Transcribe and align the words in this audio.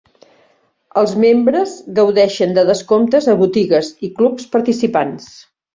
Els 1.01 1.13
membres 1.25 1.75
gaudeixen 2.01 2.57
de 2.59 2.65
descomptes 2.73 3.31
a 3.35 3.39
botigues 3.47 3.95
i 4.09 4.13
clubs 4.21 4.53
participants. 4.57 5.35